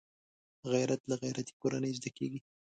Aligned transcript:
غیرت 0.71 1.01
له 1.09 1.15
غیرتي 1.21 1.53
کورنۍ 1.61 1.91
زده 1.97 2.09
کېږي 2.17 2.39